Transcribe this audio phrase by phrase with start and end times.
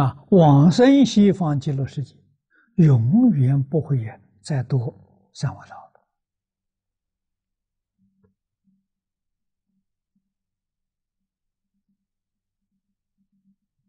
[0.00, 2.16] 啊，往生西方极乐世界，
[2.76, 4.98] 永远不会再多
[5.34, 5.76] 三恶道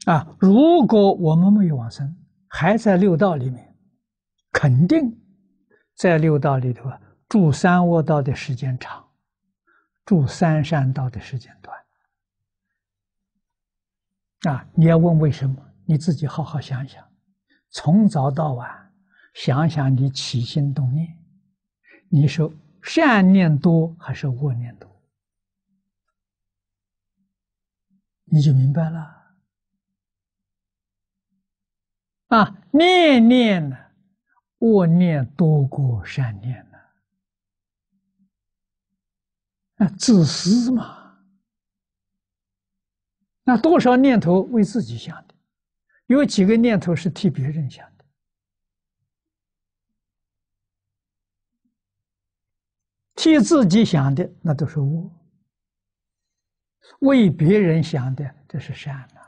[0.06, 2.14] 了啊，如果我们没有往生，
[2.50, 3.74] 还在六道里面，
[4.52, 5.18] 肯定
[5.96, 9.10] 在六道里头啊，住三恶道的时间长，
[10.04, 11.78] 住三善道的时间短。
[14.54, 15.71] 啊，你要问为什么？
[15.92, 17.06] 你自己好好想想，
[17.70, 18.94] 从早到晚，
[19.34, 21.18] 想想你起心动念，
[22.08, 22.50] 你说
[22.82, 24.90] 善念多还是恶念多？
[28.24, 29.18] 你就明白了。
[32.28, 33.78] 啊，念念呢，
[34.60, 36.78] 恶念多过善念呢，
[39.76, 41.20] 那，自私嘛。
[43.44, 45.31] 那多少念头为自己想的，
[46.12, 48.06] 有几个念头是替别人想的？
[53.16, 55.10] 替自己想的那都是恶，
[57.00, 59.22] 为别人想的这是善呐。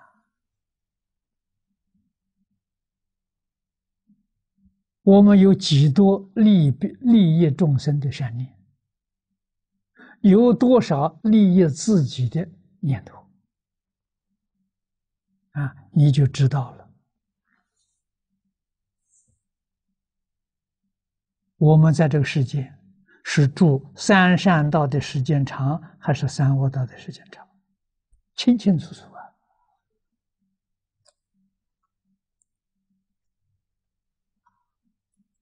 [5.03, 8.53] 我们有几多利利益众生的善念？
[10.19, 12.49] 有多少利益自己的
[12.81, 13.22] 念头？
[15.53, 16.89] 啊，你就知道了。
[21.57, 22.71] 我们在这个世界
[23.23, 27.47] 是住三善道的时间长，还是三恶道的时间长？
[28.35, 29.12] 清清楚楚。